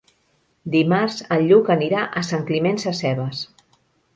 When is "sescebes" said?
2.85-3.45